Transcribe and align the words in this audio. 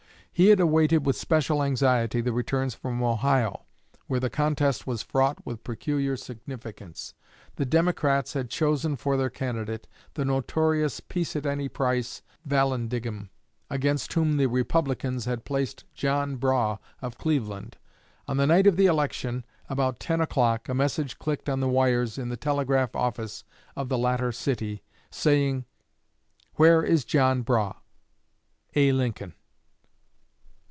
He 0.33 0.47
had 0.49 0.59
awaited 0.59 1.05
with 1.05 1.15
special 1.15 1.61
anxiety 1.61 2.19
the 2.19 2.33
returns 2.33 2.73
from 2.73 3.03
Ohio, 3.03 3.65
where 4.07 4.19
the 4.19 4.29
contest 4.31 4.87
was 4.87 5.03
fraught 5.03 5.45
with 5.45 5.63
peculiar 5.63 6.17
significance. 6.17 7.13
The 7.57 7.65
Democrats 7.65 8.33
had 8.33 8.49
chosen 8.49 8.95
for 8.95 9.17
their 9.17 9.29
candidate 9.29 9.85
the 10.15 10.25
notorious 10.25 10.99
peace 10.99 11.35
at 11.35 11.45
any 11.45 11.69
price 11.69 12.23
Vallandigham, 12.43 13.29
against 13.69 14.13
whom 14.13 14.37
the 14.37 14.47
Republicans 14.47 15.25
had 15.25 15.45
placed 15.45 15.83
John 15.93 16.37
Brough 16.37 16.79
of 17.03 17.19
Cleveland. 17.19 17.77
On 18.27 18.37
the 18.37 18.47
night 18.47 18.65
of 18.65 18.77
the 18.77 18.87
election, 18.87 19.45
about 19.69 19.99
ten 19.99 20.21
o'clock, 20.21 20.67
a 20.67 20.73
message 20.73 21.19
clicked 21.19 21.49
on 21.49 21.59
the 21.59 21.69
wires 21.69 22.17
in 22.17 22.29
the 22.29 22.37
telegraph 22.37 22.95
office 22.95 23.43
of 23.75 23.89
the 23.89 23.97
latter 23.97 24.31
city, 24.31 24.81
saying, 25.11 25.65
"Where 26.55 26.81
is 26.81 27.05
John 27.05 27.43
Brough? 27.43 27.75
A. 28.75 28.91
Lincoln." 28.91 29.35